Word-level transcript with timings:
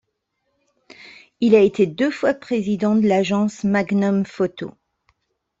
Il 1.41 1.53
a 1.53 1.59
été 1.59 1.85
deux 1.85 2.09
fois 2.09 2.33
président 2.33 2.95
de 2.95 3.07
l'agence 3.07 3.63
Magnum 3.63 4.25
Photos. 4.25 4.71